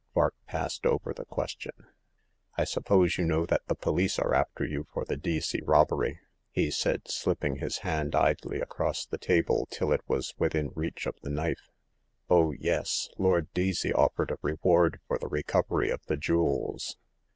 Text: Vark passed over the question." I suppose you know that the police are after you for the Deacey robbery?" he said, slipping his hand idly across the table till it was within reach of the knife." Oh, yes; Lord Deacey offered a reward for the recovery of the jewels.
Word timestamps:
Vark 0.15 0.33
passed 0.47 0.87
over 0.87 1.13
the 1.13 1.25
question." 1.25 1.73
I 2.57 2.63
suppose 2.63 3.19
you 3.19 3.23
know 3.27 3.45
that 3.45 3.67
the 3.67 3.75
police 3.75 4.17
are 4.17 4.33
after 4.33 4.65
you 4.65 4.87
for 4.91 5.05
the 5.05 5.15
Deacey 5.15 5.61
robbery?" 5.63 6.19
he 6.49 6.71
said, 6.71 7.07
slipping 7.07 7.57
his 7.57 7.77
hand 7.85 8.15
idly 8.15 8.59
across 8.59 9.05
the 9.05 9.19
table 9.19 9.67
till 9.69 9.91
it 9.91 10.01
was 10.07 10.33
within 10.39 10.71
reach 10.73 11.05
of 11.05 11.13
the 11.21 11.29
knife." 11.29 11.69
Oh, 12.31 12.51
yes; 12.51 13.09
Lord 13.19 13.53
Deacey 13.53 13.93
offered 13.93 14.31
a 14.31 14.39
reward 14.41 14.99
for 15.07 15.19
the 15.19 15.27
recovery 15.27 15.91
of 15.91 16.03
the 16.07 16.17
jewels. 16.17 16.97